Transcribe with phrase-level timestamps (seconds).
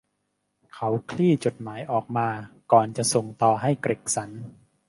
[0.73, 2.27] เขาคลี่จดหมายออกมา
[2.71, 4.29] ก่อนจะส่งต่อให้เกร็กสัน